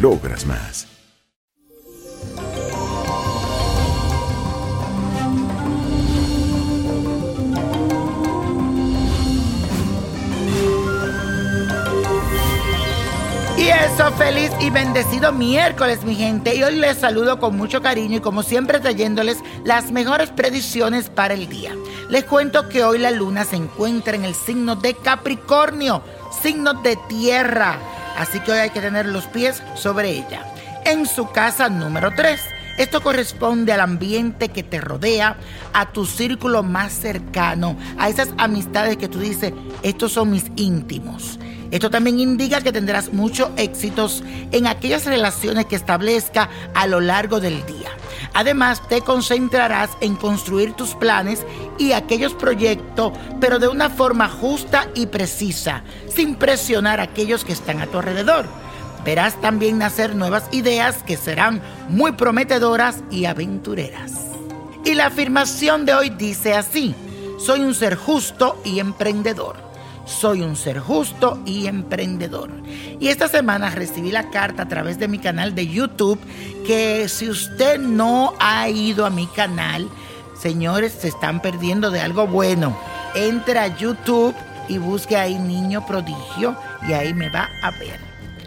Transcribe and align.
logras 0.00 0.46
más. 0.46 0.86
Y 13.56 13.68
eso, 13.68 14.12
feliz 14.12 14.50
y 14.60 14.68
bendecido 14.68 15.32
miércoles, 15.32 16.04
mi 16.04 16.16
gente. 16.16 16.54
Y 16.54 16.62
hoy 16.64 16.76
les 16.76 16.98
saludo 16.98 17.38
con 17.38 17.56
mucho 17.56 17.80
cariño 17.80 18.18
y 18.18 18.20
como 18.20 18.42
siempre 18.42 18.80
trayéndoles 18.80 19.38
las 19.64 19.90
mejores 19.90 20.30
predicciones 20.30 21.08
para 21.08 21.34
el 21.34 21.48
día. 21.48 21.74
Les 22.10 22.24
cuento 22.24 22.68
que 22.68 22.84
hoy 22.84 22.98
la 22.98 23.10
luna 23.10 23.44
se 23.44 23.56
encuentra 23.56 24.16
en 24.16 24.24
el 24.24 24.34
signo 24.34 24.76
de 24.76 24.94
Capricornio, 24.94 26.02
signo 26.42 26.74
de 26.74 26.98
tierra. 27.08 27.78
Así 28.16 28.40
que 28.40 28.52
hoy 28.52 28.58
hay 28.58 28.70
que 28.70 28.80
tener 28.80 29.06
los 29.06 29.26
pies 29.26 29.62
sobre 29.74 30.10
ella. 30.10 30.44
En 30.84 31.06
su 31.06 31.30
casa 31.30 31.68
número 31.68 32.10
3. 32.14 32.40
Esto 32.76 33.02
corresponde 33.02 33.72
al 33.72 33.80
ambiente 33.80 34.48
que 34.48 34.64
te 34.64 34.80
rodea, 34.80 35.36
a 35.72 35.92
tu 35.92 36.06
círculo 36.06 36.64
más 36.64 36.92
cercano, 36.92 37.76
a 37.98 38.08
esas 38.08 38.30
amistades 38.36 38.96
que 38.96 39.06
tú 39.08 39.20
dices, 39.20 39.52
estos 39.84 40.12
son 40.12 40.30
mis 40.30 40.46
íntimos. 40.56 41.38
Esto 41.70 41.88
también 41.88 42.18
indica 42.18 42.60
que 42.62 42.72
tendrás 42.72 43.12
muchos 43.12 43.50
éxitos 43.56 44.24
en 44.50 44.66
aquellas 44.66 45.06
relaciones 45.06 45.66
que 45.66 45.76
establezca 45.76 46.48
a 46.74 46.86
lo 46.88 47.00
largo 47.00 47.38
del 47.38 47.64
día. 47.66 47.90
Además, 48.34 48.86
te 48.88 49.00
concentrarás 49.00 49.90
en 50.00 50.16
construir 50.16 50.72
tus 50.72 50.94
planes 50.94 51.46
y 51.78 51.92
aquellos 51.92 52.34
proyectos, 52.34 53.12
pero 53.40 53.58
de 53.58 53.68
una 53.68 53.90
forma 53.90 54.28
justa 54.28 54.88
y 54.94 55.06
precisa, 55.06 55.84
sin 56.08 56.34
presionar 56.34 57.00
a 57.00 57.04
aquellos 57.04 57.44
que 57.44 57.52
están 57.52 57.80
a 57.80 57.86
tu 57.86 57.98
alrededor. 57.98 58.46
Verás 59.04 59.40
también 59.40 59.78
nacer 59.78 60.16
nuevas 60.16 60.44
ideas 60.50 61.02
que 61.04 61.16
serán 61.16 61.62
muy 61.88 62.12
prometedoras 62.12 63.02
y 63.10 63.26
aventureras. 63.26 64.12
Y 64.84 64.94
la 64.94 65.06
afirmación 65.06 65.86
de 65.86 65.94
hoy 65.94 66.10
dice 66.10 66.54
así, 66.54 66.94
soy 67.38 67.60
un 67.60 67.74
ser 67.74 67.94
justo 67.94 68.60
y 68.64 68.80
emprendedor 68.80 69.73
soy 70.04 70.42
un 70.42 70.56
ser 70.56 70.78
justo 70.78 71.40
y 71.44 71.66
emprendedor. 71.66 72.50
Y 73.00 73.08
esta 73.08 73.28
semana 73.28 73.70
recibí 73.70 74.10
la 74.10 74.30
carta 74.30 74.64
a 74.64 74.68
través 74.68 74.98
de 74.98 75.08
mi 75.08 75.18
canal 75.18 75.54
de 75.54 75.66
YouTube 75.66 76.20
que 76.66 77.08
si 77.08 77.28
usted 77.28 77.78
no 77.78 78.34
ha 78.38 78.68
ido 78.68 79.06
a 79.06 79.10
mi 79.10 79.26
canal, 79.26 79.88
señores, 80.38 80.92
se 80.92 81.08
están 81.08 81.40
perdiendo 81.40 81.90
de 81.90 82.00
algo 82.00 82.26
bueno. 82.26 82.76
Entra 83.14 83.64
a 83.64 83.76
YouTube 83.76 84.34
y 84.68 84.78
busque 84.78 85.16
ahí 85.16 85.38
Niño 85.38 85.86
Prodigio 85.86 86.56
y 86.88 86.92
ahí 86.92 87.14
me 87.14 87.30
va 87.30 87.48
a 87.62 87.70
ver. 87.72 88.00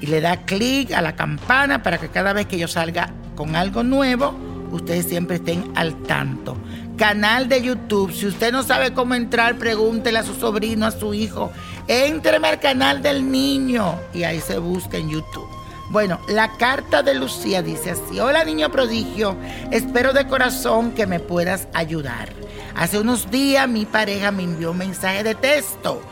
Y 0.00 0.06
le 0.06 0.20
da 0.20 0.38
clic 0.38 0.92
a 0.92 1.02
la 1.02 1.14
campana 1.14 1.82
para 1.82 1.98
que 1.98 2.08
cada 2.08 2.32
vez 2.32 2.46
que 2.46 2.58
yo 2.58 2.68
salga 2.68 3.10
con 3.36 3.54
algo 3.54 3.82
nuevo, 3.82 4.34
ustedes 4.76 5.06
siempre 5.06 5.36
estén 5.36 5.70
al 5.74 5.94
tanto 6.02 6.56
canal 7.00 7.48
de 7.48 7.62
YouTube. 7.62 8.12
Si 8.12 8.26
usted 8.26 8.52
no 8.52 8.62
sabe 8.62 8.92
cómo 8.92 9.14
entrar, 9.14 9.56
pregúntele 9.56 10.18
a 10.18 10.22
su 10.22 10.34
sobrino, 10.34 10.84
a 10.84 10.90
su 10.90 11.14
hijo. 11.14 11.50
Entreme 11.88 12.48
al 12.48 12.60
canal 12.60 13.00
del 13.00 13.32
niño 13.32 13.98
y 14.12 14.24
ahí 14.24 14.38
se 14.38 14.58
busca 14.58 14.98
en 14.98 15.08
YouTube. 15.08 15.48
Bueno, 15.88 16.20
la 16.28 16.58
carta 16.58 17.02
de 17.02 17.14
Lucía 17.14 17.62
dice 17.62 17.92
así, 17.92 18.20
hola 18.20 18.44
niño 18.44 18.70
prodigio, 18.70 19.34
espero 19.70 20.12
de 20.12 20.26
corazón 20.26 20.92
que 20.92 21.06
me 21.06 21.20
puedas 21.20 21.68
ayudar. 21.72 22.28
Hace 22.76 22.98
unos 22.98 23.30
días 23.30 23.66
mi 23.66 23.86
pareja 23.86 24.30
me 24.30 24.42
envió 24.42 24.72
un 24.72 24.78
mensaje 24.78 25.24
de 25.24 25.34
texto 25.34 26.02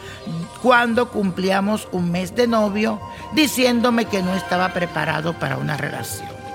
cuando 0.62 1.10
cumplíamos 1.10 1.86
un 1.92 2.10
mes 2.10 2.34
de 2.34 2.47
novio 2.47 2.98
diciéndome 3.34 4.06
que 4.06 4.22
no 4.22 4.34
estaba 4.34 4.72
preparado 4.72 5.38
para 5.38 5.58
una 5.58 5.76
relación 5.76 6.47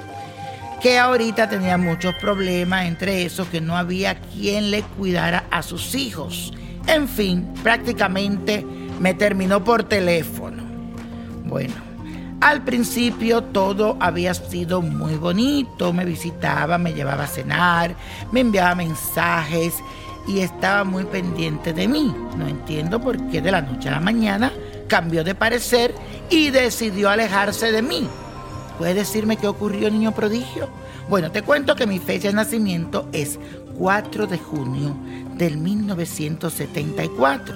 que 0.83 0.99
ahorita 0.99 1.47
tenía 1.47 1.77
muchos 1.77 2.13
problemas, 2.15 2.85
entre 2.85 3.23
eso 3.23 3.49
que 3.49 3.61
no 3.61 3.77
había 3.77 4.19
quien 4.19 4.69
le 4.69 4.81
cuidara 4.81 5.45
a 5.49 5.63
sus 5.63 5.95
hijos. 5.95 6.53
En 6.87 7.07
fin, 7.07 7.53
prácticamente 7.63 8.65
me 8.99 9.13
terminó 9.13 9.63
por 9.63 9.85
teléfono. 9.85 10.61
Bueno, 11.45 11.75
al 12.41 12.65
principio 12.65 13.43
todo 13.43 13.95
había 14.01 14.33
sido 14.33 14.81
muy 14.81 15.15
bonito, 15.15 15.93
me 15.93 16.03
visitaba, 16.03 16.77
me 16.77 16.93
llevaba 16.93 17.23
a 17.23 17.27
cenar, 17.27 17.95
me 18.33 18.41
enviaba 18.41 18.75
mensajes 18.75 19.75
y 20.27 20.39
estaba 20.39 20.83
muy 20.83 21.05
pendiente 21.05 21.71
de 21.71 21.87
mí. 21.87 22.13
No 22.35 22.45
entiendo 22.45 22.99
por 22.99 23.29
qué 23.29 23.41
de 23.41 23.51
la 23.51 23.61
noche 23.61 23.87
a 23.87 23.93
la 23.93 23.99
mañana 24.01 24.51
cambió 24.89 25.23
de 25.23 25.33
parecer 25.33 25.95
y 26.29 26.49
decidió 26.49 27.09
alejarse 27.09 27.71
de 27.71 27.81
mí. 27.81 28.09
¿Puedes 28.77 28.95
decirme 28.95 29.37
qué 29.37 29.47
ocurrió, 29.47 29.89
niño 29.89 30.13
prodigio? 30.13 30.69
Bueno, 31.09 31.31
te 31.31 31.41
cuento 31.41 31.75
que 31.75 31.87
mi 31.87 31.99
fecha 31.99 32.29
de 32.29 32.33
nacimiento 32.33 33.07
es 33.11 33.39
4 33.77 34.27
de 34.27 34.37
junio 34.37 34.95
del 35.35 35.57
1974 35.57 37.55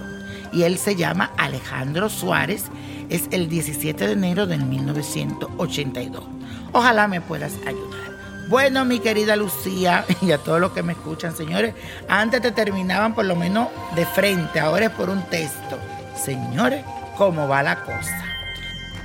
y 0.52 0.64
él 0.64 0.78
se 0.78 0.96
llama 0.96 1.32
Alejandro 1.38 2.10
Suárez, 2.10 2.66
es 3.10 3.24
el 3.32 3.50
17 3.50 4.08
de 4.08 4.14
enero 4.14 4.48
del 4.48 4.66
1982. 4.66 6.24
Ojalá 6.74 7.08
me 7.08 7.22
puedas 7.22 7.54
ayudar. 7.66 8.18
Bueno, 8.50 8.86
mi 8.86 9.00
querida 9.00 9.36
Lucía 9.36 10.06
y 10.22 10.32
a 10.32 10.38
todos 10.38 10.62
los 10.62 10.72
que 10.72 10.84
me 10.84 10.94
escuchan, 10.94 11.36
señores, 11.36 11.74
antes 12.08 12.42
te 12.42 12.52
terminaban 12.52 13.14
por 13.14 13.26
lo 13.26 13.36
menos 13.36 13.68
de 13.96 14.06
frente, 14.06 14.60
ahora 14.60 14.86
es 14.86 14.92
por 14.92 15.10
un 15.10 15.22
texto. 15.24 15.78
Señores, 16.16 16.84
¿cómo 17.18 17.48
va 17.48 17.64
la 17.64 17.84
cosa? 17.84 18.27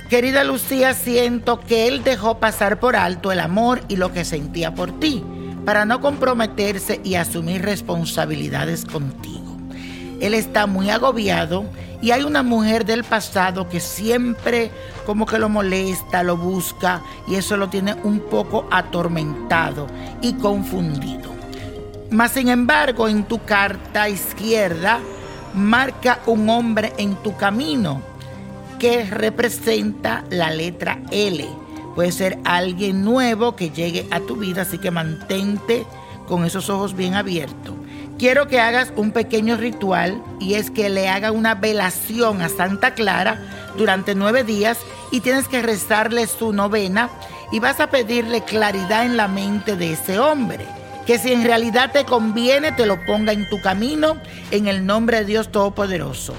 Querida 0.09 0.43
Lucía, 0.43 0.93
siento 0.93 1.59
que 1.59 1.87
él 1.87 2.03
dejó 2.03 2.37
pasar 2.39 2.79
por 2.79 2.95
alto 2.95 3.31
el 3.31 3.39
amor 3.39 3.81
y 3.87 3.95
lo 3.95 4.11
que 4.11 4.25
sentía 4.25 4.75
por 4.75 4.99
ti, 4.99 5.23
para 5.65 5.85
no 5.85 6.01
comprometerse 6.01 6.99
y 7.03 7.15
asumir 7.15 7.63
responsabilidades 7.63 8.85
contigo. 8.85 9.57
Él 10.19 10.33
está 10.33 10.67
muy 10.67 10.89
agobiado 10.89 11.65
y 12.01 12.11
hay 12.11 12.23
una 12.23 12.43
mujer 12.43 12.85
del 12.85 13.03
pasado 13.03 13.69
que 13.69 13.79
siempre 13.79 14.71
como 15.05 15.25
que 15.25 15.39
lo 15.39 15.49
molesta, 15.49 16.21
lo 16.21 16.37
busca 16.37 17.01
y 17.27 17.35
eso 17.35 17.57
lo 17.57 17.69
tiene 17.69 17.95
un 18.03 18.19
poco 18.19 18.67
atormentado 18.71 19.87
y 20.21 20.33
confundido. 20.33 21.31
Mas 22.11 22.33
sin 22.33 22.49
embargo, 22.49 23.07
en 23.07 23.23
tu 23.23 23.43
carta 23.43 24.07
izquierda 24.07 24.99
marca 25.55 26.19
un 26.25 26.49
hombre 26.49 26.93
en 26.97 27.15
tu 27.15 27.35
camino 27.35 28.12
que 28.79 29.05
representa 29.05 30.23
la 30.29 30.51
letra 30.51 30.99
L. 31.11 31.47
Puede 31.95 32.11
ser 32.11 32.39
alguien 32.43 33.03
nuevo 33.03 33.55
que 33.55 33.69
llegue 33.69 34.07
a 34.11 34.19
tu 34.19 34.35
vida, 34.35 34.63
así 34.63 34.77
que 34.77 34.91
mantente 34.91 35.85
con 36.27 36.45
esos 36.45 36.69
ojos 36.69 36.95
bien 36.95 37.13
abiertos. 37.13 37.75
Quiero 38.17 38.47
que 38.47 38.59
hagas 38.59 38.93
un 38.95 39.11
pequeño 39.11 39.57
ritual 39.57 40.21
y 40.39 40.53
es 40.53 40.71
que 40.71 40.89
le 40.89 41.09
haga 41.09 41.31
una 41.31 41.55
velación 41.55 42.41
a 42.41 42.49
Santa 42.49 42.93
Clara 42.93 43.73
durante 43.77 44.15
nueve 44.15 44.43
días 44.43 44.79
y 45.11 45.19
tienes 45.19 45.47
que 45.47 45.61
rezarle 45.61 46.27
su 46.27 46.53
novena 46.53 47.09
y 47.51 47.59
vas 47.59 47.79
a 47.79 47.87
pedirle 47.87 48.43
claridad 48.43 49.05
en 49.05 49.17
la 49.17 49.27
mente 49.27 49.75
de 49.75 49.93
ese 49.93 50.19
hombre. 50.19 50.65
Que 51.05 51.19
si 51.19 51.33
en 51.33 51.43
realidad 51.43 51.91
te 51.91 52.05
conviene, 52.05 52.71
te 52.71 52.85
lo 52.85 53.03
ponga 53.05 53.33
en 53.33 53.49
tu 53.49 53.61
camino 53.61 54.15
en 54.51 54.67
el 54.67 54.85
nombre 54.85 55.19
de 55.19 55.25
Dios 55.25 55.51
Todopoderoso. 55.51 56.33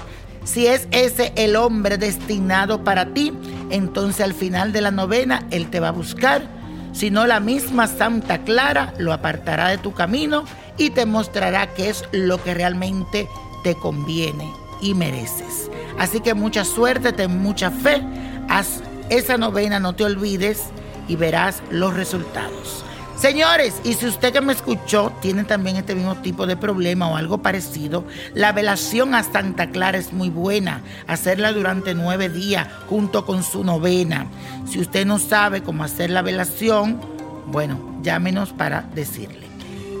Si 0.45 0.67
es 0.67 0.87
ese 0.91 1.33
el 1.35 1.55
hombre 1.55 1.97
destinado 1.97 2.83
para 2.83 3.07
ti, 3.13 3.33
entonces 3.71 4.23
al 4.23 4.33
final 4.33 4.71
de 4.71 4.81
la 4.81 4.91
novena 4.91 5.45
Él 5.49 5.69
te 5.69 5.79
va 5.79 5.89
a 5.89 5.91
buscar. 5.91 6.47
Si 6.93 7.09
no, 7.09 7.25
la 7.25 7.39
misma 7.39 7.87
Santa 7.87 8.37
Clara 8.43 8.93
lo 8.97 9.11
apartará 9.11 9.67
de 9.69 9.79
tu 9.79 9.93
camino 9.93 10.45
y 10.77 10.91
te 10.91 11.05
mostrará 11.05 11.73
qué 11.73 11.89
es 11.89 12.05
lo 12.11 12.41
que 12.41 12.53
realmente 12.53 13.27
te 13.63 13.75
conviene 13.75 14.49
y 14.81 14.93
mereces. 14.93 15.69
Así 15.97 16.21
que 16.21 16.35
mucha 16.35 16.63
suerte, 16.63 17.11
ten 17.11 17.41
mucha 17.41 17.71
fe, 17.71 18.01
haz 18.47 18.81
esa 19.09 19.37
novena, 19.37 19.79
no 19.79 19.93
te 19.93 20.03
olvides 20.03 20.65
y 21.07 21.15
verás 21.15 21.63
los 21.71 21.95
resultados. 21.95 22.85
Señores, 23.25 23.81
y 23.83 23.95
si 23.95 24.05
usted 24.05 24.31
que 24.31 24.39
me 24.39 24.53
escuchó 24.53 25.11
tiene 25.19 25.45
también 25.45 25.77
este 25.77 25.95
mismo 25.95 26.13
tipo 26.17 26.45
de 26.45 26.55
problema 26.55 27.07
o 27.07 27.15
algo 27.17 27.39
parecido, 27.39 28.05
la 28.35 28.51
velación 28.51 29.15
a 29.15 29.23
Santa 29.23 29.71
Clara 29.71 29.97
es 29.97 30.13
muy 30.13 30.29
buena. 30.29 30.83
Hacerla 31.07 31.51
durante 31.51 31.95
nueve 31.95 32.29
días 32.29 32.67
junto 32.87 33.25
con 33.25 33.41
su 33.41 33.63
novena. 33.63 34.27
Si 34.69 34.79
usted 34.79 35.07
no 35.07 35.17
sabe 35.17 35.63
cómo 35.63 35.83
hacer 35.83 36.11
la 36.11 36.21
velación, 36.21 37.01
bueno, 37.47 37.97
llámenos 38.03 38.53
para 38.53 38.83
decirle. 38.93 39.47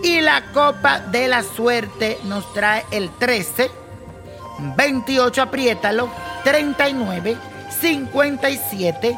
Y 0.03 0.21
la 0.21 0.43
copa 0.53 0.99
de 0.99 1.27
la 1.27 1.41
suerte 1.41 2.19
nos 2.25 2.53
trae 2.53 2.85
el 2.91 3.09
13, 3.09 3.71
28, 4.77 5.41
apriétalo, 5.41 6.11
39, 6.43 7.37
57, 7.81 9.17